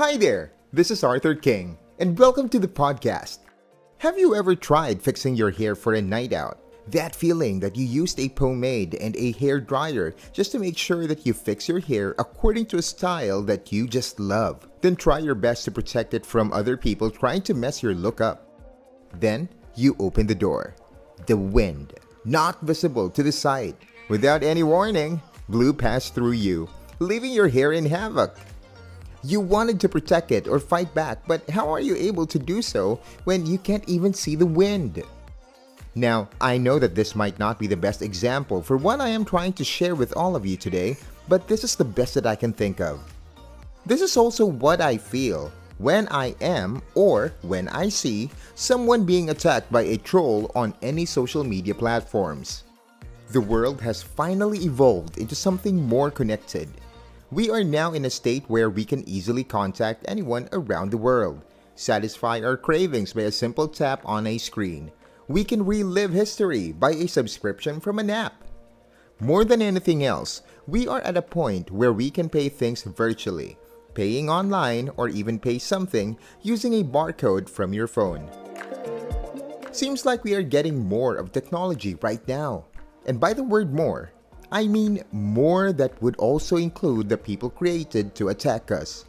Hi 0.00 0.16
there, 0.16 0.52
this 0.72 0.90
is 0.90 1.04
Arthur 1.04 1.34
King, 1.34 1.76
and 1.98 2.18
welcome 2.18 2.48
to 2.48 2.58
the 2.58 2.66
podcast. 2.66 3.40
Have 3.98 4.18
you 4.18 4.34
ever 4.34 4.54
tried 4.54 5.02
fixing 5.02 5.34
your 5.34 5.50
hair 5.50 5.74
for 5.74 5.92
a 5.92 6.00
night 6.00 6.32
out? 6.32 6.58
That 6.88 7.14
feeling 7.14 7.60
that 7.60 7.76
you 7.76 7.84
used 7.84 8.18
a 8.18 8.30
pomade 8.30 8.94
and 8.94 9.14
a 9.14 9.32
hair 9.32 9.60
dryer 9.60 10.14
just 10.32 10.52
to 10.52 10.58
make 10.58 10.78
sure 10.78 11.06
that 11.06 11.26
you 11.26 11.34
fix 11.34 11.68
your 11.68 11.80
hair 11.80 12.14
according 12.18 12.64
to 12.68 12.78
a 12.78 12.82
style 12.82 13.42
that 13.42 13.72
you 13.72 13.86
just 13.86 14.18
love. 14.18 14.66
Then 14.80 14.96
try 14.96 15.18
your 15.18 15.34
best 15.34 15.66
to 15.66 15.70
protect 15.70 16.14
it 16.14 16.24
from 16.24 16.50
other 16.50 16.78
people 16.78 17.10
trying 17.10 17.42
to 17.42 17.52
mess 17.52 17.82
your 17.82 17.92
look 17.92 18.22
up. 18.22 18.48
Then 19.20 19.50
you 19.74 19.96
open 19.98 20.26
the 20.26 20.34
door. 20.34 20.76
The 21.26 21.36
wind, 21.36 21.92
not 22.24 22.58
visible 22.62 23.10
to 23.10 23.22
the 23.22 23.32
side. 23.32 23.76
Without 24.08 24.42
any 24.42 24.62
warning, 24.62 25.20
blew 25.50 25.74
past 25.74 26.14
through 26.14 26.40
you, 26.40 26.70
leaving 27.00 27.32
your 27.32 27.48
hair 27.48 27.72
in 27.72 27.84
havoc. 27.84 28.38
You 29.22 29.40
wanted 29.40 29.80
to 29.80 29.88
protect 29.88 30.32
it 30.32 30.48
or 30.48 30.58
fight 30.58 30.94
back, 30.94 31.26
but 31.26 31.48
how 31.50 31.68
are 31.68 31.80
you 31.80 31.94
able 31.96 32.26
to 32.26 32.38
do 32.38 32.62
so 32.62 33.00
when 33.24 33.44
you 33.44 33.58
can't 33.58 33.86
even 33.86 34.14
see 34.14 34.34
the 34.34 34.46
wind? 34.46 35.02
Now, 35.94 36.28
I 36.40 36.56
know 36.56 36.78
that 36.78 36.94
this 36.94 37.14
might 37.14 37.38
not 37.38 37.58
be 37.58 37.66
the 37.66 37.76
best 37.76 38.00
example 38.00 38.62
for 38.62 38.76
what 38.78 39.00
I 39.00 39.08
am 39.08 39.24
trying 39.24 39.52
to 39.54 39.64
share 39.64 39.94
with 39.94 40.16
all 40.16 40.36
of 40.36 40.46
you 40.46 40.56
today, 40.56 40.96
but 41.28 41.48
this 41.48 41.64
is 41.64 41.76
the 41.76 41.84
best 41.84 42.14
that 42.14 42.26
I 42.26 42.34
can 42.34 42.52
think 42.52 42.80
of. 42.80 43.00
This 43.84 44.00
is 44.00 44.16
also 44.16 44.46
what 44.46 44.80
I 44.80 44.96
feel 44.96 45.52
when 45.78 46.08
I 46.10 46.34
am 46.40 46.80
or 46.94 47.32
when 47.42 47.68
I 47.68 47.88
see 47.88 48.30
someone 48.54 49.04
being 49.04 49.30
attacked 49.30 49.72
by 49.72 49.82
a 49.82 49.96
troll 49.96 50.50
on 50.54 50.74
any 50.80 51.04
social 51.04 51.44
media 51.44 51.74
platforms. 51.74 52.64
The 53.30 53.40
world 53.40 53.80
has 53.80 54.02
finally 54.02 54.60
evolved 54.60 55.18
into 55.18 55.34
something 55.34 55.76
more 55.76 56.10
connected. 56.10 56.68
We 57.32 57.48
are 57.48 57.62
now 57.62 57.92
in 57.92 58.04
a 58.04 58.10
state 58.10 58.44
where 58.48 58.68
we 58.68 58.84
can 58.84 59.08
easily 59.08 59.44
contact 59.44 60.04
anyone 60.08 60.48
around 60.52 60.90
the 60.90 60.98
world, 60.98 61.42
satisfy 61.76 62.40
our 62.40 62.56
cravings 62.56 63.12
by 63.12 63.22
a 63.22 63.30
simple 63.32 63.68
tap 63.68 64.02
on 64.04 64.26
a 64.26 64.36
screen, 64.36 64.90
we 65.30 65.44
can 65.44 65.64
relive 65.64 66.10
history 66.10 66.72
by 66.72 66.90
a 66.90 67.06
subscription 67.06 67.78
from 67.78 68.00
an 68.00 68.10
app. 68.10 68.42
More 69.20 69.44
than 69.44 69.62
anything 69.62 70.02
else, 70.02 70.42
we 70.66 70.88
are 70.88 71.00
at 71.02 71.16
a 71.16 71.22
point 71.22 71.70
where 71.70 71.92
we 71.92 72.10
can 72.10 72.28
pay 72.28 72.48
things 72.48 72.82
virtually, 72.82 73.56
paying 73.94 74.28
online 74.28 74.90
or 74.96 75.08
even 75.08 75.38
pay 75.38 75.60
something 75.60 76.18
using 76.42 76.74
a 76.74 76.82
barcode 76.82 77.48
from 77.48 77.72
your 77.72 77.86
phone. 77.86 78.28
Seems 79.70 80.04
like 80.04 80.24
we 80.24 80.34
are 80.34 80.42
getting 80.42 80.80
more 80.80 81.14
of 81.14 81.30
technology 81.30 81.94
right 82.02 82.26
now. 82.26 82.64
And 83.06 83.20
by 83.20 83.32
the 83.32 83.44
word 83.44 83.72
more, 83.72 84.10
I 84.52 84.66
mean 84.66 85.04
more 85.12 85.72
that 85.72 86.02
would 86.02 86.16
also 86.16 86.56
include 86.56 87.08
the 87.08 87.16
people 87.16 87.50
created 87.50 88.16
to 88.16 88.30
attack 88.30 88.72
us. 88.72 89.04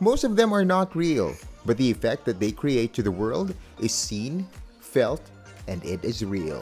Most 0.00 0.24
of 0.24 0.34
them 0.34 0.52
are 0.52 0.64
not 0.64 0.96
real, 0.96 1.36
but 1.64 1.76
the 1.76 1.88
effect 1.88 2.24
that 2.24 2.40
they 2.40 2.50
create 2.50 2.92
to 2.94 3.02
the 3.02 3.10
world 3.10 3.54
is 3.78 3.94
seen, 3.94 4.44
felt, 4.80 5.22
and 5.68 5.84
it 5.84 6.04
is 6.04 6.24
real. 6.24 6.60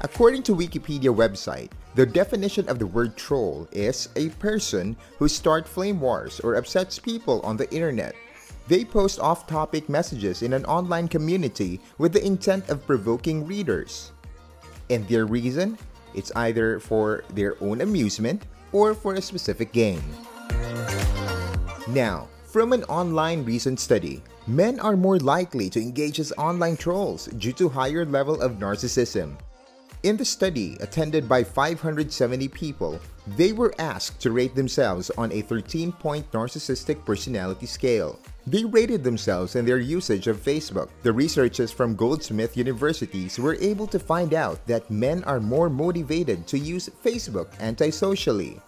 According 0.00 0.42
to 0.44 0.56
Wikipedia 0.56 1.14
website, 1.14 1.70
the 1.94 2.06
definition 2.06 2.66
of 2.70 2.78
the 2.78 2.86
word 2.86 3.14
troll 3.18 3.68
is 3.72 4.08
a 4.16 4.30
person 4.40 4.96
who 5.18 5.28
start 5.28 5.68
flame 5.68 6.00
wars 6.00 6.40
or 6.40 6.54
upsets 6.54 6.98
people 6.98 7.42
on 7.42 7.58
the 7.58 7.70
internet. 7.74 8.14
They 8.68 8.86
post 8.86 9.20
off-topic 9.20 9.90
messages 9.90 10.40
in 10.40 10.54
an 10.54 10.64
online 10.64 11.08
community 11.08 11.78
with 11.98 12.14
the 12.14 12.24
intent 12.24 12.70
of 12.70 12.86
provoking 12.86 13.46
readers. 13.46 14.12
And 14.90 15.06
their 15.08 15.24
reason? 15.24 15.78
It's 16.14 16.32
either 16.34 16.80
for 16.80 17.22
their 17.30 17.54
own 17.62 17.80
amusement 17.80 18.42
or 18.72 18.92
for 18.92 19.14
a 19.14 19.22
specific 19.22 19.72
gain. 19.72 20.02
Now, 21.88 22.28
from 22.44 22.72
an 22.72 22.82
online 22.84 23.44
recent 23.44 23.78
study, 23.78 24.22
men 24.46 24.80
are 24.80 24.96
more 24.96 25.18
likely 25.18 25.70
to 25.70 25.80
engage 25.80 26.18
as 26.18 26.32
online 26.36 26.76
trolls 26.76 27.26
due 27.38 27.52
to 27.54 27.68
higher 27.68 28.04
level 28.04 28.40
of 28.42 28.58
narcissism. 28.58 29.38
In 30.02 30.16
the 30.16 30.24
study, 30.24 30.76
attended 30.80 31.28
by 31.28 31.44
570 31.44 32.48
people, 32.48 32.98
they 33.36 33.52
were 33.52 33.74
asked 33.78 34.18
to 34.22 34.32
rate 34.32 34.54
themselves 34.54 35.10
on 35.16 35.30
a 35.30 35.42
13-point 35.42 36.32
narcissistic 36.32 37.04
personality 37.04 37.66
scale. 37.66 38.18
They 38.46 38.64
rated 38.64 39.04
themselves 39.04 39.54
and 39.54 39.68
their 39.68 39.78
usage 39.78 40.26
of 40.26 40.42
Facebook. 40.42 40.88
The 41.02 41.12
researchers 41.12 41.70
from 41.70 41.94
Goldsmith 41.94 42.56
Universities 42.56 43.38
were 43.38 43.56
able 43.60 43.86
to 43.88 43.98
find 43.98 44.32
out 44.32 44.66
that 44.66 44.90
men 44.90 45.22
are 45.24 45.40
more 45.40 45.68
motivated 45.68 46.46
to 46.48 46.58
use 46.58 46.88
Facebook 47.04 47.48
antisocially. 47.60 48.60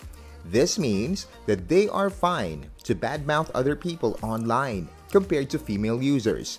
This 0.44 0.78
means 0.78 1.26
that 1.46 1.68
they 1.68 1.88
are 1.88 2.10
fine 2.10 2.66
to 2.84 2.94
badmouth 2.94 3.50
other 3.54 3.74
people 3.74 4.18
online 4.22 4.88
compared 5.10 5.48
to 5.50 5.58
female 5.58 6.02
users. 6.02 6.58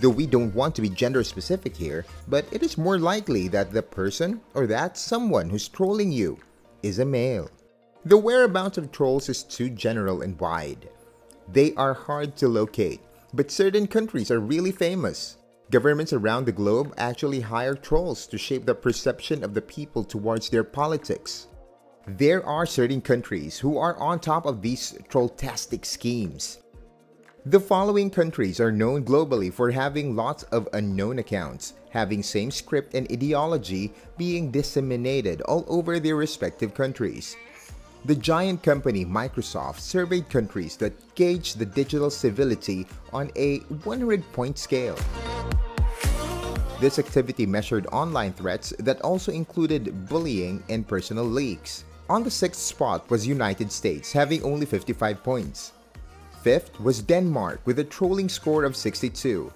Though 0.00 0.10
we 0.10 0.26
don't 0.26 0.54
want 0.54 0.74
to 0.74 0.82
be 0.82 0.88
gender 0.88 1.22
specific 1.22 1.76
here, 1.76 2.04
but 2.28 2.44
it 2.50 2.62
is 2.62 2.76
more 2.76 2.98
likely 2.98 3.48
that 3.48 3.72
the 3.72 3.82
person 3.82 4.40
or 4.54 4.66
that 4.66 4.98
someone 4.98 5.48
who's 5.48 5.68
trolling 5.68 6.10
you 6.10 6.38
is 6.82 6.98
a 6.98 7.04
male. 7.04 7.48
The 8.04 8.16
whereabouts 8.16 8.78
of 8.78 8.90
trolls 8.90 9.28
is 9.28 9.44
too 9.44 9.70
general 9.70 10.22
and 10.22 10.38
wide. 10.40 10.88
They 11.48 11.74
are 11.74 11.94
hard 11.94 12.36
to 12.36 12.48
locate, 12.48 13.00
but 13.34 13.50
certain 13.50 13.86
countries 13.86 14.30
are 14.30 14.40
really 14.40 14.72
famous. 14.72 15.38
Governments 15.70 16.12
around 16.12 16.44
the 16.44 16.52
globe 16.52 16.92
actually 16.98 17.40
hire 17.40 17.74
trolls 17.74 18.26
to 18.26 18.38
shape 18.38 18.66
the 18.66 18.74
perception 18.74 19.42
of 19.42 19.54
the 19.54 19.62
people 19.62 20.04
towards 20.04 20.48
their 20.48 20.64
politics. 20.64 21.48
There 22.06 22.44
are 22.44 22.66
certain 22.66 23.00
countries 23.00 23.58
who 23.58 23.78
are 23.78 23.96
on 23.98 24.20
top 24.20 24.44
of 24.44 24.60
these 24.60 24.92
trolltastic 25.08 25.84
schemes. 25.84 26.58
The 27.46 27.60
following 27.60 28.10
countries 28.10 28.60
are 28.60 28.70
known 28.70 29.04
globally 29.04 29.52
for 29.52 29.70
having 29.70 30.14
lots 30.14 30.44
of 30.44 30.68
unknown 30.72 31.18
accounts, 31.18 31.74
having 31.90 32.22
same 32.22 32.50
script 32.50 32.94
and 32.94 33.10
ideology 33.10 33.92
being 34.16 34.50
disseminated 34.50 35.40
all 35.42 35.64
over 35.66 35.98
their 35.98 36.16
respective 36.16 36.72
countries. 36.74 37.36
The 38.04 38.16
giant 38.16 38.64
company 38.64 39.04
Microsoft 39.06 39.78
surveyed 39.78 40.28
countries 40.28 40.76
that 40.78 41.14
gauge 41.14 41.54
the 41.54 41.64
digital 41.64 42.10
civility 42.10 42.84
on 43.12 43.30
a 43.36 43.58
100 43.84 44.24
point 44.32 44.58
scale. 44.58 44.98
This 46.80 46.98
activity 46.98 47.46
measured 47.46 47.86
online 47.92 48.32
threats 48.32 48.74
that 48.80 49.00
also 49.02 49.30
included 49.30 50.08
bullying 50.08 50.64
and 50.68 50.86
personal 50.86 51.24
leaks. 51.24 51.84
On 52.10 52.24
the 52.24 52.30
sixth 52.30 52.60
spot 52.60 53.08
was 53.08 53.24
United 53.24 53.70
States, 53.70 54.10
having 54.10 54.42
only 54.42 54.66
55 54.66 55.22
points. 55.22 55.72
Fifth 56.42 56.80
was 56.80 57.02
Denmark 57.02 57.60
with 57.66 57.78
a 57.78 57.84
trolling 57.84 58.28
score 58.28 58.64
of 58.64 58.74
62. 58.74 59.52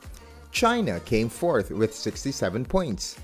China 0.53 1.01
came 1.01 1.29
fourth 1.29 1.73
with 1.73 1.93
67 1.93 2.65
points. 2.65 3.19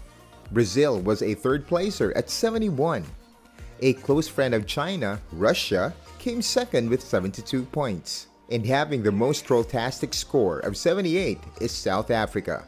Brazil 0.50 1.00
was 1.00 1.22
a 1.22 1.34
third 1.34 1.64
placer 1.68 2.12
at 2.16 2.28
71. 2.28 3.06
A 3.84 3.94
close 3.94 4.28
friend 4.28 4.54
of 4.54 4.64
China, 4.64 5.20
Russia, 5.32 5.92
came 6.20 6.40
second 6.40 6.88
with 6.88 7.02
72 7.02 7.64
points. 7.64 8.28
And 8.48 8.64
having 8.64 9.02
the 9.02 9.10
most 9.10 9.44
trolltastic 9.44 10.14
score 10.14 10.60
of 10.60 10.76
78 10.76 11.40
is 11.60 11.72
South 11.72 12.12
Africa. 12.12 12.64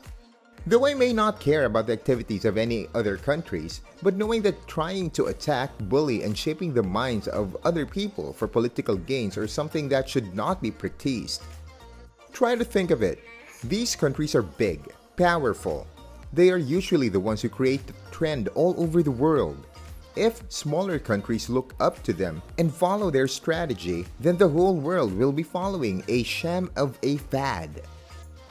Though 0.67 0.87
I 0.87 0.95
may 0.95 1.13
not 1.13 1.39
care 1.39 1.67
about 1.67 1.87
the 1.87 1.93
activities 1.93 2.45
of 2.45 2.59
any 2.59 2.89
other 2.97 3.17
countries, 3.17 3.83
but 4.03 4.17
knowing 4.17 4.43
that 4.43 4.67
trying 4.67 5.09
to 5.11 5.27
attack, 5.27 5.71
bully, 5.83 6.25
and 6.25 6.37
shaping 6.37 6.75
the 6.75 6.83
minds 6.83 7.29
of 7.29 7.57
other 7.63 7.87
people 7.87 8.33
for 8.33 8.49
political 8.49 8.97
gains 8.97 9.39
are 9.39 9.47
something 9.47 9.89
that 9.91 10.09
should 10.09 10.35
not 10.35 10.61
be 10.61 10.73
practiced. 10.73 11.45
Try 12.33 12.57
to 12.57 12.65
think 12.65 12.91
of 12.91 13.03
it. 13.03 13.23
These 13.63 13.95
countries 13.95 14.35
are 14.35 14.43
big, 14.43 14.93
powerful. 15.17 15.87
They 16.33 16.51
are 16.51 16.59
usually 16.59 17.09
the 17.09 17.21
ones 17.21 17.41
who 17.41 17.49
create 17.49 17.87
the 17.87 17.95
trend 18.11 18.49
all 18.57 18.75
over 18.79 19.01
the 19.01 19.13
world. 19.13 19.65
If 20.17 20.43
smaller 20.49 21.01
countries 21.01 21.51
look 21.51 21.75
up 21.81 22.01
to 22.05 22.13
them 22.13 22.41
and 22.59 22.73
follow 22.73 23.11
their 23.11 23.27
strategy, 23.27 24.07
then 24.21 24.37
the 24.37 24.49
whole 24.49 24.77
world 24.77 25.13
will 25.13 25.33
be 25.33 25.43
following 25.43 26.05
a 26.07 26.23
sham 26.23 26.71
of 26.77 26.99
a 27.03 27.17
fad. 27.17 27.83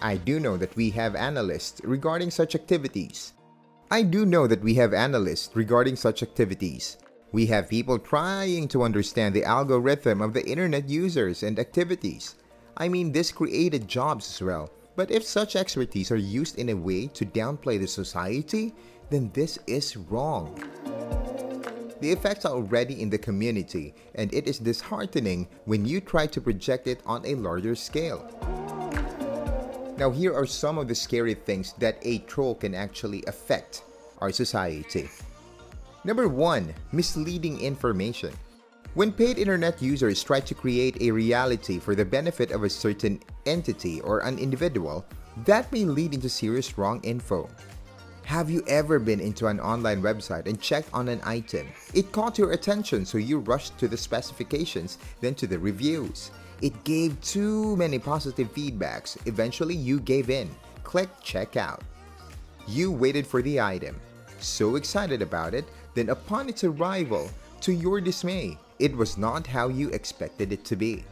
I 0.01 0.17
do 0.17 0.41
know 0.41 0.57
that 0.57 0.75
we 0.75 0.89
have 0.89 1.15
analysts 1.15 1.79
regarding 1.85 2.31
such 2.31 2.53
activities. 2.53 3.31
I 3.89 4.03
do 4.03 4.25
know 4.25 4.45
that 4.47 4.61
we 4.61 4.73
have 4.75 4.93
analysts 4.93 5.55
regarding 5.55 5.95
such 5.95 6.21
activities. 6.21 6.97
We 7.31 7.45
have 7.45 7.69
people 7.69 7.97
trying 7.97 8.67
to 8.69 8.83
understand 8.83 9.33
the 9.33 9.45
algorithm 9.45 10.21
of 10.21 10.33
the 10.33 10.45
internet 10.45 10.89
users 10.89 11.43
and 11.43 11.57
activities. 11.57 12.35
I 12.75 12.89
mean, 12.89 13.13
this 13.13 13.31
created 13.31 13.87
jobs 13.87 14.29
as 14.29 14.41
well. 14.41 14.69
But 14.95 15.11
if 15.11 15.23
such 15.23 15.55
expertise 15.55 16.11
are 16.11 16.17
used 16.17 16.59
in 16.59 16.69
a 16.69 16.75
way 16.75 17.07
to 17.07 17.25
downplay 17.25 17.79
the 17.79 17.87
society, 17.87 18.73
then 19.09 19.31
this 19.33 19.57
is 19.65 19.95
wrong. 19.95 20.61
The 22.03 22.11
effects 22.11 22.43
are 22.43 22.51
already 22.51 23.01
in 23.01 23.09
the 23.09 23.17
community, 23.17 23.95
and 24.15 24.27
it 24.33 24.45
is 24.45 24.59
disheartening 24.59 25.47
when 25.63 25.85
you 25.85 26.01
try 26.01 26.27
to 26.27 26.41
project 26.41 26.85
it 26.85 26.99
on 27.05 27.25
a 27.25 27.35
larger 27.35 27.75
scale. 27.75 28.27
Now, 29.97 30.11
here 30.11 30.35
are 30.35 30.45
some 30.45 30.77
of 30.77 30.89
the 30.89 30.95
scary 30.95 31.33
things 31.33 31.71
that 31.79 31.95
a 32.01 32.17
troll 32.27 32.55
can 32.55 32.75
actually 32.75 33.23
affect 33.25 33.83
our 34.19 34.33
society. 34.33 35.09
Number 36.03 36.27
one, 36.27 36.75
misleading 36.91 37.61
information. 37.61 38.33
When 38.95 39.13
paid 39.13 39.39
internet 39.39 39.81
users 39.81 40.21
try 40.21 40.41
to 40.41 40.53
create 40.53 40.99
a 40.99 41.09
reality 41.09 41.79
for 41.79 41.95
the 41.95 42.03
benefit 42.03 42.51
of 42.51 42.63
a 42.63 42.69
certain 42.69 43.21
entity 43.45 44.01
or 44.01 44.27
an 44.27 44.39
individual, 44.39 45.05
that 45.45 45.71
may 45.71 45.85
lead 45.85 46.13
into 46.13 46.27
serious 46.27 46.77
wrong 46.77 46.99
info. 47.01 47.47
Have 48.25 48.49
you 48.49 48.63
ever 48.67 48.99
been 48.99 49.19
into 49.19 49.47
an 49.47 49.59
online 49.59 50.01
website 50.01 50.47
and 50.47 50.59
checked 50.59 50.89
on 50.93 51.09
an 51.09 51.19
item? 51.23 51.67
It 51.93 52.11
caught 52.11 52.37
your 52.37 52.53
attention, 52.53 53.05
so 53.05 53.17
you 53.17 53.39
rushed 53.39 53.77
to 53.79 53.87
the 53.87 53.97
specifications, 53.97 54.97
then 55.19 55.35
to 55.35 55.45
the 55.45 55.59
reviews. 55.59 56.31
It 56.61 56.83
gave 56.85 57.19
too 57.21 57.75
many 57.75 57.99
positive 57.99 58.53
feedbacks. 58.53 59.17
Eventually, 59.27 59.75
you 59.75 59.99
gave 59.99 60.29
in. 60.29 60.49
Click 60.83 61.09
checkout. 61.21 61.81
You 62.65 62.91
waited 62.91 63.27
for 63.27 63.41
the 63.41 63.59
item, 63.59 63.99
so 64.39 64.77
excited 64.77 65.21
about 65.21 65.53
it, 65.53 65.65
then 65.93 66.09
upon 66.09 66.47
its 66.47 66.63
arrival, 66.63 67.29
to 67.61 67.73
your 67.73 67.99
dismay, 67.99 68.57
it 68.79 68.95
was 68.95 69.17
not 69.17 69.45
how 69.45 69.67
you 69.67 69.89
expected 69.89 70.53
it 70.53 70.63
to 70.65 70.77
be. 70.77 71.03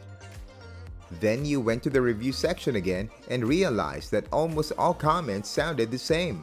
Then 1.20 1.44
you 1.44 1.60
went 1.60 1.82
to 1.82 1.90
the 1.90 2.00
review 2.00 2.32
section 2.32 2.76
again 2.76 3.10
and 3.28 3.46
realized 3.46 4.10
that 4.12 4.32
almost 4.32 4.72
all 4.78 4.94
comments 4.94 5.50
sounded 5.50 5.90
the 5.90 5.98
same. 5.98 6.42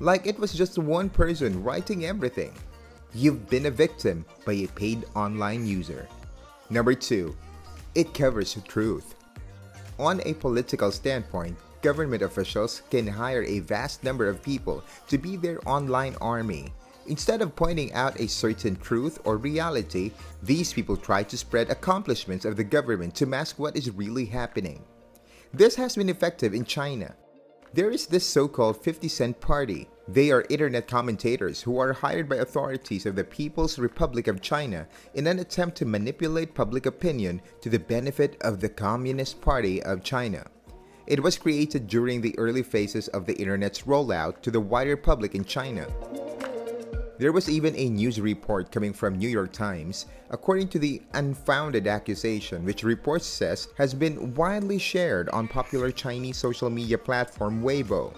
Like 0.00 0.26
it 0.26 0.38
was 0.38 0.52
just 0.52 0.78
one 0.78 1.08
person 1.08 1.62
writing 1.62 2.04
everything. 2.04 2.52
You've 3.14 3.48
been 3.48 3.66
a 3.66 3.70
victim 3.70 4.26
by 4.44 4.52
a 4.52 4.66
paid 4.68 5.04
online 5.14 5.66
user. 5.66 6.06
Number 6.68 6.94
2. 6.94 7.34
It 7.94 8.12
covers 8.12 8.54
the 8.54 8.60
truth. 8.60 9.14
On 9.98 10.20
a 10.26 10.34
political 10.34 10.92
standpoint, 10.92 11.56
government 11.80 12.20
officials 12.20 12.82
can 12.90 13.06
hire 13.06 13.42
a 13.44 13.60
vast 13.60 14.04
number 14.04 14.28
of 14.28 14.42
people 14.42 14.84
to 15.08 15.16
be 15.16 15.36
their 15.36 15.66
online 15.66 16.14
army. 16.20 16.74
Instead 17.06 17.40
of 17.40 17.56
pointing 17.56 17.92
out 17.94 18.20
a 18.20 18.28
certain 18.28 18.76
truth 18.76 19.18
or 19.24 19.38
reality, 19.38 20.10
these 20.42 20.74
people 20.74 20.96
try 20.96 21.22
to 21.22 21.38
spread 21.38 21.70
accomplishments 21.70 22.44
of 22.44 22.56
the 22.56 22.64
government 22.64 23.14
to 23.14 23.24
mask 23.24 23.58
what 23.58 23.76
is 23.76 23.90
really 23.90 24.26
happening. 24.26 24.84
This 25.54 25.74
has 25.76 25.96
been 25.96 26.10
effective 26.10 26.52
in 26.52 26.64
China. 26.66 27.14
There 27.74 27.90
is 27.90 28.06
this 28.06 28.24
so 28.24 28.48
called 28.48 28.82
50 28.82 29.08
Cent 29.08 29.40
Party. 29.40 29.88
They 30.08 30.30
are 30.30 30.46
internet 30.48 30.86
commentators 30.86 31.62
who 31.62 31.78
are 31.78 31.92
hired 31.92 32.28
by 32.28 32.36
authorities 32.36 33.06
of 33.06 33.16
the 33.16 33.24
People's 33.24 33.78
Republic 33.78 34.28
of 34.28 34.40
China 34.40 34.86
in 35.14 35.26
an 35.26 35.40
attempt 35.40 35.76
to 35.78 35.84
manipulate 35.84 36.54
public 36.54 36.86
opinion 36.86 37.42
to 37.60 37.68
the 37.68 37.78
benefit 37.78 38.36
of 38.40 38.60
the 38.60 38.68
Communist 38.68 39.40
Party 39.40 39.82
of 39.82 40.04
China. 40.04 40.46
It 41.06 41.22
was 41.22 41.38
created 41.38 41.88
during 41.88 42.20
the 42.20 42.38
early 42.38 42.62
phases 42.62 43.08
of 43.08 43.26
the 43.26 43.34
internet's 43.34 43.82
rollout 43.82 44.42
to 44.42 44.50
the 44.50 44.60
wider 44.60 44.96
public 44.96 45.34
in 45.34 45.44
China. 45.44 45.86
There 47.18 47.32
was 47.32 47.48
even 47.48 47.74
a 47.76 47.88
news 47.88 48.20
report 48.20 48.70
coming 48.70 48.92
from 48.92 49.16
New 49.16 49.30
York 49.30 49.50
Times, 49.50 50.04
according 50.28 50.68
to 50.68 50.78
the 50.78 51.00
unfounded 51.14 51.86
accusation 51.86 52.62
which 52.62 52.84
report 52.84 53.22
says 53.22 53.68
has 53.78 53.94
been 53.94 54.34
widely 54.34 54.76
shared 54.76 55.30
on 55.30 55.48
popular 55.48 55.90
Chinese 55.90 56.36
social 56.36 56.68
media 56.68 56.98
platform 56.98 57.62
Weibo. 57.62 58.12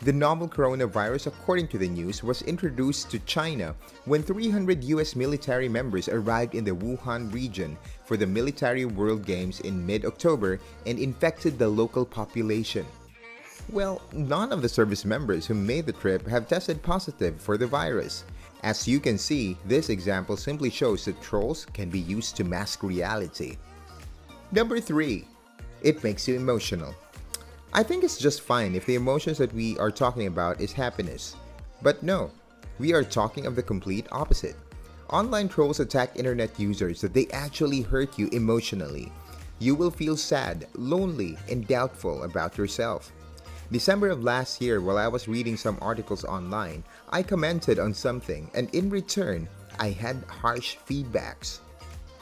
The 0.00 0.12
novel 0.12 0.48
coronavirus, 0.48 1.28
according 1.28 1.68
to 1.68 1.78
the 1.78 1.88
news, 1.88 2.24
was 2.24 2.42
introduced 2.42 3.12
to 3.12 3.20
China 3.20 3.76
when 4.06 4.24
300 4.24 4.82
US 4.82 5.14
military 5.14 5.68
members 5.68 6.08
arrived 6.08 6.56
in 6.56 6.64
the 6.64 6.74
Wuhan 6.74 7.32
region 7.32 7.78
for 8.04 8.16
the 8.16 8.26
Military 8.26 8.86
World 8.86 9.24
Games 9.24 9.60
in 9.60 9.86
mid 9.86 10.04
October 10.04 10.58
and 10.84 10.98
infected 10.98 11.60
the 11.60 11.68
local 11.68 12.04
population. 12.04 12.84
Well, 13.70 14.00
none 14.12 14.52
of 14.52 14.62
the 14.62 14.68
service 14.68 15.04
members 15.04 15.46
who 15.46 15.54
made 15.54 15.86
the 15.86 15.92
trip 15.92 16.26
have 16.28 16.48
tested 16.48 16.82
positive 16.82 17.40
for 17.40 17.58
the 17.58 17.66
virus. 17.66 18.24
As 18.62 18.86
you 18.86 19.00
can 19.00 19.18
see, 19.18 19.56
this 19.64 19.90
example 19.90 20.36
simply 20.36 20.70
shows 20.70 21.04
that 21.04 21.20
trolls 21.20 21.66
can 21.72 21.90
be 21.90 21.98
used 21.98 22.36
to 22.36 22.44
mask 22.44 22.82
reality. 22.82 23.58
Number 24.52 24.80
3. 24.80 25.26
It 25.82 26.02
makes 26.04 26.28
you 26.28 26.36
emotional. 26.36 26.94
I 27.72 27.82
think 27.82 28.04
it's 28.04 28.18
just 28.18 28.40
fine 28.40 28.74
if 28.74 28.86
the 28.86 28.94
emotions 28.94 29.38
that 29.38 29.52
we 29.52 29.76
are 29.78 29.90
talking 29.90 30.28
about 30.28 30.60
is 30.60 30.72
happiness. 30.72 31.36
But 31.82 32.02
no, 32.02 32.30
we 32.78 32.94
are 32.94 33.04
talking 33.04 33.46
of 33.46 33.56
the 33.56 33.62
complete 33.62 34.06
opposite. 34.12 34.56
Online 35.10 35.48
trolls 35.48 35.80
attack 35.80 36.16
internet 36.16 36.58
users 36.58 37.00
that 37.00 37.12
they 37.12 37.26
actually 37.32 37.82
hurt 37.82 38.18
you 38.18 38.28
emotionally. 38.28 39.12
You 39.58 39.74
will 39.74 39.90
feel 39.90 40.16
sad, 40.16 40.68
lonely, 40.74 41.36
and 41.50 41.66
doubtful 41.66 42.22
about 42.22 42.56
yourself. 42.56 43.12
December 43.72 44.08
of 44.10 44.22
last 44.22 44.60
year, 44.60 44.80
while 44.80 44.96
I 44.96 45.08
was 45.08 45.26
reading 45.26 45.56
some 45.56 45.78
articles 45.80 46.24
online, 46.24 46.84
I 47.08 47.22
commented 47.22 47.78
on 47.80 47.92
something, 47.92 48.48
and 48.54 48.72
in 48.72 48.88
return, 48.90 49.48
I 49.80 49.90
had 49.90 50.22
harsh 50.28 50.76
feedbacks. 50.88 51.58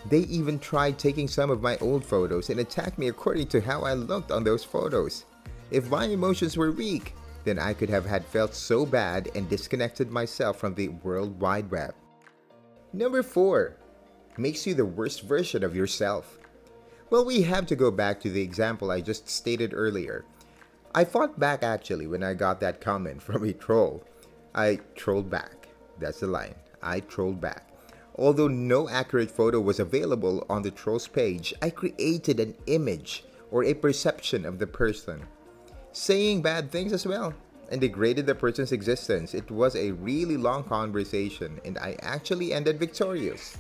They 0.09 0.21
even 0.21 0.59
tried 0.59 0.99
taking 0.99 1.29
some 1.29 1.51
of 1.51 1.63
my 1.63 1.77
old 1.79 2.05
photos 2.05 2.51
and 2.51 2.61
attacked 2.61 2.99
me 2.99 3.09
according 3.09 3.49
to 3.49 3.61
how 3.61 3.83
I 3.83 3.93
looked 3.93 4.31
on 4.31 4.43
those 4.43 4.65
photos. 4.65 5.25
If 5.71 5.91
my 5.91 6.07
emotions 6.07 6.57
were 6.57 6.73
weak, 6.73 7.15
then 7.45 7.59
I 7.59 7.75
could 7.75 7.91
have 7.91 8.07
had 8.07 8.25
felt 8.25 8.55
so 8.55 8.87
bad 8.87 9.31
and 9.35 9.49
disconnected 9.49 10.11
myself 10.11 10.59
from 10.59 10.75
the 10.75 10.89
World 10.89 11.39
Wide 11.41 11.71
Web. 11.71 11.95
Number 12.93 13.23
4. 13.23 13.77
Makes 14.39 14.67
you 14.67 14.75
the 14.75 14.85
worst 14.85 15.23
version 15.23 15.63
of 15.63 15.77
yourself. 15.77 16.39
Well, 17.11 17.25
we 17.25 17.43
have 17.43 17.67
to 17.67 17.77
go 17.77 17.91
back 17.91 18.21
to 18.21 18.31
the 18.31 18.43
example 18.43 18.91
I 18.91 19.01
just 19.01 19.29
stated 19.29 19.73
earlier. 19.75 20.25
I 20.97 21.05
fought 21.05 21.41
back 21.41 21.65
actually 21.65 22.07
when 22.07 22.23
I 22.23 22.35
got 22.35 22.61
that 22.61 22.81
comment 22.81 23.21
from 23.21 23.43
a 23.45 23.53
troll. 23.53 24.05
I 24.55 24.79
trolled 24.95 25.29
back. 25.29 25.67
That's 25.99 26.21
the 26.21 26.29
line. 26.29 26.55
I 26.83 27.01
trolled 27.01 27.41
back. 27.41 27.71
Although 28.17 28.47
no 28.47 28.89
accurate 28.89 29.31
photo 29.31 29.59
was 29.61 29.81
available 29.81 30.47
on 30.49 30.63
the 30.63 30.71
troll's 30.71 31.09
page, 31.09 31.53
I 31.61 31.71
created 31.71 32.39
an 32.39 32.55
image 32.67 33.25
or 33.51 33.65
a 33.65 33.75
perception 33.75 34.45
of 34.45 34.61
the 34.61 34.69
person, 34.69 35.27
saying 35.91 36.43
bad 36.43 36.71
things 36.71 36.93
as 36.93 37.07
well, 37.07 37.35
and 37.73 37.81
degraded 37.81 38.27
the 38.27 38.35
person's 38.37 38.71
existence. 38.71 39.35
It 39.35 39.51
was 39.51 39.75
a 39.75 39.91
really 39.93 40.37
long 40.37 40.63
conversation, 40.63 41.61
and 41.65 41.77
I 41.79 41.97
actually 42.03 42.53
ended 42.53 42.79
victorious. 42.79 43.57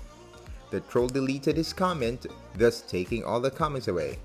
The 0.71 0.81
troll 0.81 1.09
deleted 1.09 1.57
his 1.57 1.73
comment, 1.73 2.27
thus 2.57 2.83
taking 2.83 3.25
all 3.25 3.41
the 3.41 3.51
comments 3.51 3.89
away. 3.89 4.19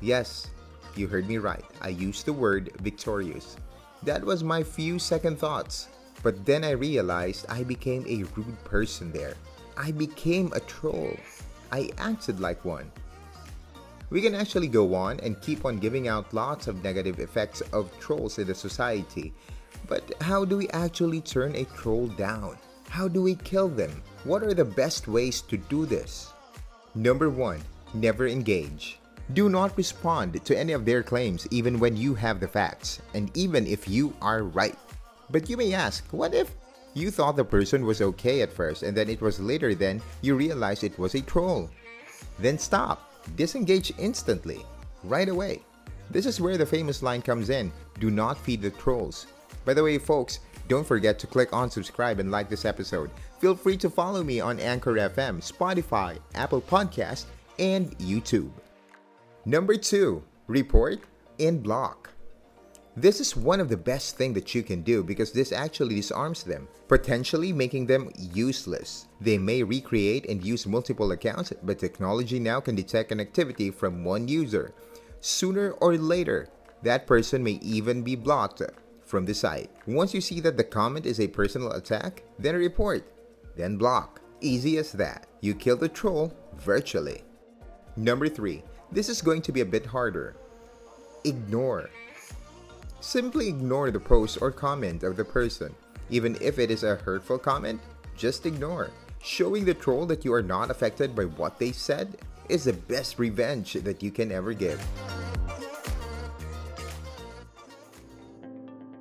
Yes, 0.00 0.48
you 0.96 1.06
heard 1.06 1.28
me 1.28 1.38
right. 1.38 1.64
I 1.80 1.88
used 1.88 2.26
the 2.26 2.32
word 2.32 2.70
victorious. 2.80 3.56
That 4.02 4.24
was 4.24 4.42
my 4.42 4.62
few 4.62 4.98
second 4.98 5.38
thoughts. 5.38 5.88
But 6.22 6.44
then 6.44 6.64
I 6.64 6.72
realized 6.72 7.46
I 7.48 7.62
became 7.62 8.04
a 8.06 8.24
rude 8.36 8.62
person 8.64 9.10
there. 9.10 9.34
I 9.76 9.90
became 9.90 10.52
a 10.52 10.60
troll. 10.60 11.16
I 11.72 11.90
acted 11.98 12.40
like 12.40 12.64
one. 12.64 12.90
We 14.10 14.20
can 14.20 14.34
actually 14.34 14.68
go 14.68 14.94
on 14.94 15.20
and 15.20 15.40
keep 15.40 15.64
on 15.64 15.78
giving 15.78 16.08
out 16.08 16.34
lots 16.34 16.66
of 16.66 16.82
negative 16.84 17.20
effects 17.20 17.62
of 17.72 17.96
trolls 18.00 18.38
in 18.38 18.48
the 18.48 18.54
society. 18.54 19.32
But 19.88 20.02
how 20.20 20.44
do 20.44 20.56
we 20.56 20.68
actually 20.70 21.20
turn 21.20 21.54
a 21.56 21.64
troll 21.64 22.08
down? 22.08 22.58
How 22.88 23.08
do 23.08 23.22
we 23.22 23.36
kill 23.36 23.68
them? 23.68 24.02
What 24.24 24.42
are 24.42 24.52
the 24.52 24.64
best 24.64 25.08
ways 25.08 25.40
to 25.42 25.56
do 25.56 25.86
this? 25.86 26.32
Number 26.94 27.30
1. 27.30 27.60
Never 27.94 28.26
engage. 28.26 28.99
Do 29.34 29.48
not 29.48 29.76
respond 29.76 30.44
to 30.44 30.58
any 30.58 30.72
of 30.72 30.84
their 30.84 31.02
claims 31.02 31.46
even 31.50 31.78
when 31.78 31.96
you 31.96 32.14
have 32.14 32.40
the 32.40 32.48
facts, 32.48 33.00
and 33.14 33.30
even 33.36 33.66
if 33.66 33.86
you 33.86 34.14
are 34.22 34.42
right. 34.42 34.78
But 35.30 35.48
you 35.48 35.56
may 35.56 35.72
ask, 35.72 36.04
what 36.10 36.34
if 36.34 36.54
you 36.94 37.10
thought 37.10 37.36
the 37.36 37.44
person 37.44 37.86
was 37.86 38.00
okay 38.00 38.42
at 38.42 38.52
first 38.52 38.82
and 38.82 38.96
then 38.96 39.08
it 39.08 39.20
was 39.20 39.38
later 39.38 39.74
then 39.76 40.02
you 40.22 40.34
realized 40.34 40.82
it 40.82 40.98
was 40.98 41.14
a 41.14 41.20
troll? 41.20 41.70
Then 42.38 42.58
stop. 42.58 43.12
Disengage 43.36 43.92
instantly. 43.98 44.64
Right 45.04 45.28
away. 45.28 45.62
This 46.10 46.26
is 46.26 46.40
where 46.40 46.56
the 46.56 46.66
famous 46.66 47.02
line 47.02 47.22
comes 47.22 47.50
in 47.50 47.70
do 48.00 48.10
not 48.10 48.38
feed 48.38 48.62
the 48.62 48.70
trolls. 48.70 49.26
By 49.64 49.74
the 49.74 49.84
way, 49.84 49.98
folks, 49.98 50.40
don't 50.68 50.86
forget 50.86 51.18
to 51.18 51.26
click 51.26 51.52
on 51.52 51.70
subscribe 51.70 52.18
and 52.18 52.30
like 52.30 52.48
this 52.48 52.64
episode. 52.64 53.10
Feel 53.38 53.54
free 53.54 53.76
to 53.76 53.90
follow 53.90 54.24
me 54.24 54.40
on 54.40 54.58
Anchor 54.58 54.94
FM, 54.94 55.38
Spotify, 55.38 56.18
Apple 56.34 56.62
Podcast, 56.62 57.26
and 57.58 57.96
YouTube. 57.98 58.50
Number 59.46 59.76
2. 59.76 60.22
Report 60.48 61.00
and 61.38 61.62
block. 61.62 62.10
This 62.94 63.20
is 63.20 63.34
one 63.34 63.58
of 63.58 63.70
the 63.70 63.76
best 63.76 64.18
thing 64.18 64.34
that 64.34 64.54
you 64.54 64.62
can 64.62 64.82
do 64.82 65.02
because 65.02 65.32
this 65.32 65.50
actually 65.50 65.94
disarms 65.94 66.42
them, 66.42 66.68
potentially 66.88 67.50
making 67.50 67.86
them 67.86 68.10
useless. 68.14 69.06
They 69.18 69.38
may 69.38 69.62
recreate 69.62 70.28
and 70.28 70.44
use 70.44 70.66
multiple 70.66 71.12
accounts, 71.12 71.54
but 71.62 71.78
technology 71.78 72.38
now 72.38 72.60
can 72.60 72.74
detect 72.74 73.12
an 73.12 73.20
activity 73.20 73.70
from 73.70 74.04
one 74.04 74.28
user. 74.28 74.74
Sooner 75.20 75.70
or 75.80 75.96
later, 75.96 76.48
that 76.82 77.06
person 77.06 77.42
may 77.42 77.58
even 77.62 78.02
be 78.02 78.16
blocked 78.16 78.60
from 79.06 79.24
the 79.24 79.32
site. 79.34 79.70
Once 79.86 80.12
you 80.12 80.20
see 80.20 80.40
that 80.40 80.58
the 80.58 80.64
comment 80.64 81.06
is 81.06 81.18
a 81.18 81.28
personal 81.28 81.72
attack, 81.72 82.22
then 82.38 82.56
report, 82.56 83.10
then 83.56 83.78
block. 83.78 84.20
Easy 84.42 84.76
as 84.76 84.92
that. 84.92 85.26
You 85.40 85.54
kill 85.54 85.78
the 85.78 85.88
troll 85.88 86.30
virtually. 86.58 87.24
Number 87.96 88.28
3. 88.28 88.62
This 88.92 89.08
is 89.08 89.22
going 89.22 89.42
to 89.42 89.52
be 89.52 89.60
a 89.60 89.64
bit 89.64 89.86
harder. 89.86 90.34
Ignore. 91.22 91.90
Simply 93.00 93.48
ignore 93.48 93.92
the 93.92 94.00
post 94.00 94.38
or 94.40 94.50
comment 94.50 95.04
of 95.04 95.16
the 95.16 95.24
person. 95.24 95.72
Even 96.10 96.36
if 96.40 96.58
it 96.58 96.72
is 96.72 96.82
a 96.82 96.96
hurtful 96.96 97.38
comment, 97.38 97.80
just 98.16 98.46
ignore. 98.46 98.90
Showing 99.22 99.64
the 99.64 99.74
troll 99.74 100.06
that 100.06 100.24
you 100.24 100.32
are 100.32 100.42
not 100.42 100.72
affected 100.72 101.14
by 101.14 101.26
what 101.26 101.56
they 101.58 101.70
said 101.70 102.16
is 102.48 102.64
the 102.64 102.72
best 102.72 103.20
revenge 103.20 103.74
that 103.74 104.02
you 104.02 104.10
can 104.10 104.32
ever 104.32 104.52
give. 104.52 104.84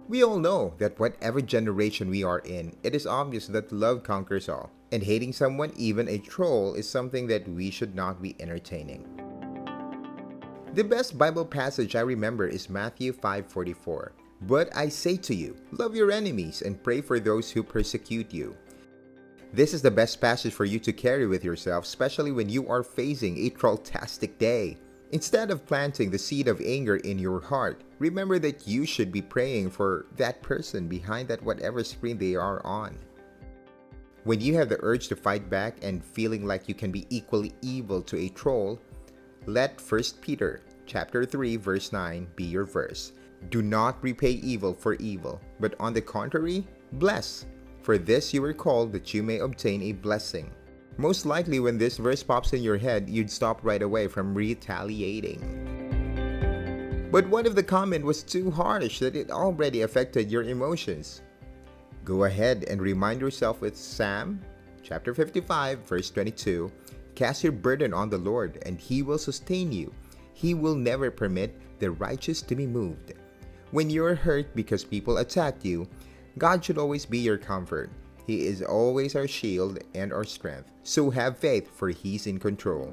We 0.08 0.24
all 0.24 0.38
know 0.38 0.76
that 0.78 1.00
whatever 1.00 1.42
generation 1.42 2.10
we 2.10 2.24
are 2.24 2.40
in, 2.40 2.76
it 2.84 2.94
is 2.94 3.08
obvious 3.08 3.48
that 3.48 3.72
love 3.72 4.04
conquers 4.04 4.50
all, 4.50 4.72
and 4.92 5.02
hating 5.02 5.34
someone, 5.34 5.74
even 5.78 6.08
a 6.08 6.20
troll, 6.20 6.76
is 6.76 6.88
something 6.88 7.26
that 7.28 7.48
we 7.48 7.72
should 7.72 7.96
not 7.96 8.22
be 8.22 8.36
entertaining. 8.40 9.19
The 10.76 10.84
best 10.84 11.18
Bible 11.18 11.46
passage 11.46 11.96
I 11.96 12.02
remember 12.02 12.48
is 12.48 12.70
Matthew 12.70 13.12
5:44. 13.12 14.12
But 14.44 14.70
I 14.76 14.88
say 14.88 15.18
to 15.18 15.34
you, 15.34 15.56
love 15.72 15.96
your 15.96 16.12
enemies 16.12 16.62
and 16.62 16.82
pray 16.84 17.02
for 17.02 17.20
those 17.20 17.50
who 17.50 17.64
persecute 17.64 18.32
you. 18.32 18.56
This 19.52 19.74
is 19.74 19.82
the 19.82 19.90
best 19.90 20.22
passage 20.22 20.54
for 20.54 20.66
you 20.66 20.78
to 20.80 20.94
carry 20.94 21.26
with 21.26 21.44
yourself, 21.44 21.86
especially 21.86 22.32
when 22.32 22.50
you 22.50 22.68
are 22.68 22.84
facing 22.84 23.36
a 23.40 23.50
trolltastic 23.50 24.38
day. 24.38 24.78
Instead 25.12 25.50
of 25.50 25.66
planting 25.66 26.12
the 26.12 26.20
seed 26.20 26.48
of 26.48 26.62
anger 26.62 26.98
in 26.98 27.18
your 27.18 27.42
heart, 27.42 27.82
remember 27.98 28.38
that 28.38 28.68
you 28.68 28.86
should 28.86 29.12
be 29.12 29.24
praying 29.24 29.72
for 29.72 30.06
that 30.18 30.44
person 30.44 30.88
behind 30.88 31.28
that 31.28 31.42
whatever 31.42 31.84
screen 31.84 32.20
they 32.20 32.36
are 32.36 32.64
on. 32.64 32.96
When 34.24 34.40
you 34.40 34.54
have 34.54 34.70
the 34.70 34.78
urge 34.82 35.08
to 35.08 35.16
fight 35.16 35.50
back 35.50 35.78
and 35.82 36.06
feeling 36.06 36.46
like 36.46 36.70
you 36.70 36.76
can 36.76 36.92
be 36.92 37.08
equally 37.10 37.56
evil 37.64 38.04
to 38.04 38.18
a 38.18 38.30
troll, 38.30 38.80
let 39.46 39.82
1 39.82 40.02
Peter 40.22 40.62
chapter 40.86 41.26
3 41.26 41.56
verse 41.58 41.92
9 41.94 42.28
be 42.36 42.44
your 42.44 42.66
verse. 42.66 43.14
Do 43.50 43.62
not 43.62 44.04
repay 44.04 44.32
evil 44.32 44.74
for 44.74 44.96
evil, 44.96 45.40
but 45.60 45.76
on 45.80 45.94
the 45.94 46.02
contrary, 46.02 46.68
bless. 46.94 47.46
For 47.82 47.98
this 47.98 48.34
you 48.34 48.42
were 48.42 48.54
called 48.54 48.92
that 48.94 49.14
you 49.14 49.24
may 49.24 49.40
obtain 49.40 49.82
a 49.84 49.94
blessing. 49.94 50.52
Most 50.98 51.26
likely, 51.26 51.62
when 51.62 51.78
this 51.78 51.98
verse 51.98 52.22
pops 52.22 52.52
in 52.52 52.62
your 52.62 52.78
head, 52.78 53.10
you'd 53.10 53.32
stop 53.32 53.64
right 53.64 53.82
away 53.82 54.08
from 54.08 54.36
retaliating. 54.36 55.40
But 57.10 57.28
what 57.30 57.48
if 57.48 57.56
the 57.56 57.64
comment 57.64 58.04
was 58.04 58.22
too 58.22 58.52
harsh 58.52 59.00
that 59.00 59.16
it 59.16 59.32
already 59.32 59.84
affected 59.84 60.30
your 60.30 60.44
emotions? 60.44 61.22
Go 62.04 62.26
ahead 62.26 62.66
and 62.68 62.82
remind 62.82 63.22
yourself 63.22 63.62
with 63.62 63.78
Psalm 63.78 64.42
chapter 64.84 65.14
55, 65.14 65.80
verse 65.88 66.12
22 66.12 66.70
Cast 67.20 67.44
your 67.44 67.52
burden 67.52 67.94
on 67.94 68.10
the 68.10 68.18
Lord, 68.18 68.64
and 68.66 68.80
He 68.80 69.02
will 69.02 69.18
sustain 69.18 69.74
you. 69.74 69.94
He 70.32 70.54
will 70.54 70.74
never 70.74 71.12
permit 71.12 71.54
the 71.80 71.92
righteous 71.92 72.42
to 72.44 72.56
be 72.56 72.66
moved. 72.66 73.12
When 73.72 73.90
you're 73.90 74.16
hurt 74.16 74.56
because 74.56 74.86
people 74.86 75.18
attack 75.18 75.66
you, 75.66 75.86
God 76.38 76.64
should 76.64 76.78
always 76.78 77.06
be 77.06 77.18
your 77.18 77.38
comfort. 77.38 77.92
He 78.26 78.48
is 78.48 78.62
always 78.62 79.18
our 79.18 79.28
shield 79.28 79.80
and 79.94 80.14
our 80.14 80.24
strength. 80.24 80.72
So 80.84 81.10
have 81.10 81.38
faith, 81.38 81.70
for 81.76 81.90
He's 81.90 82.26
in 82.26 82.40
control. 82.40 82.88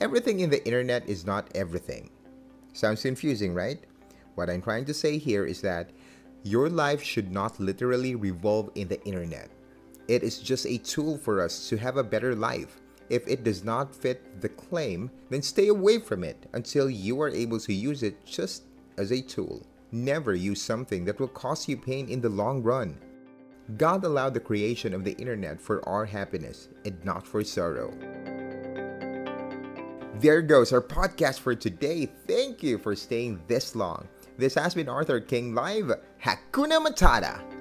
Everything 0.00 0.40
in 0.40 0.50
the 0.50 0.66
internet 0.66 1.08
is 1.08 1.24
not 1.24 1.52
everything. 1.54 2.10
Sounds 2.72 3.02
confusing, 3.02 3.54
right? 3.54 3.78
What 4.34 4.50
I'm 4.50 4.60
trying 4.60 4.86
to 4.86 4.94
say 4.94 5.18
here 5.18 5.44
is 5.44 5.60
that 5.60 5.90
your 6.42 6.68
life 6.68 7.00
should 7.00 7.30
not 7.30 7.60
literally 7.60 8.16
revolve 8.16 8.70
in 8.74 8.88
the 8.88 9.00
internet. 9.04 9.50
It 10.12 10.22
is 10.22 10.40
just 10.40 10.66
a 10.66 10.76
tool 10.76 11.16
for 11.16 11.40
us 11.40 11.70
to 11.70 11.78
have 11.78 11.96
a 11.96 12.04
better 12.04 12.34
life. 12.34 12.82
If 13.08 13.26
it 13.26 13.44
does 13.44 13.64
not 13.64 13.96
fit 13.96 14.42
the 14.42 14.50
claim, 14.50 15.10
then 15.30 15.40
stay 15.40 15.68
away 15.68 16.00
from 16.00 16.22
it 16.22 16.36
until 16.52 16.90
you 16.90 17.18
are 17.22 17.30
able 17.30 17.58
to 17.60 17.72
use 17.72 18.02
it 18.02 18.22
just 18.26 18.64
as 18.98 19.10
a 19.10 19.22
tool. 19.22 19.64
Never 19.90 20.34
use 20.34 20.60
something 20.60 21.06
that 21.06 21.18
will 21.18 21.28
cause 21.28 21.66
you 21.66 21.78
pain 21.78 22.10
in 22.10 22.20
the 22.20 22.28
long 22.28 22.62
run. 22.62 22.98
God 23.78 24.04
allowed 24.04 24.34
the 24.34 24.40
creation 24.40 24.92
of 24.92 25.02
the 25.02 25.16
internet 25.16 25.58
for 25.58 25.82
our 25.88 26.04
happiness 26.04 26.68
and 26.84 27.02
not 27.06 27.26
for 27.26 27.42
sorrow. 27.42 27.90
There 30.20 30.42
goes 30.42 30.74
our 30.74 30.82
podcast 30.82 31.38
for 31.38 31.54
today. 31.54 32.04
Thank 32.26 32.62
you 32.62 32.76
for 32.76 32.94
staying 32.94 33.40
this 33.48 33.74
long. 33.74 34.06
This 34.36 34.56
has 34.56 34.74
been 34.74 34.90
Arthur 34.90 35.20
King 35.20 35.54
Live. 35.54 35.90
Hakuna 36.22 36.84
Matata! 36.84 37.51